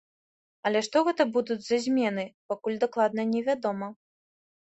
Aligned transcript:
Але 0.67 0.79
што 0.87 0.97
гэта 1.07 1.23
будуць 1.35 1.59
за 1.65 1.77
змены, 1.83 2.25
пакуль 2.53 2.79
дакладна 2.87 3.21
невядома. 3.37 3.87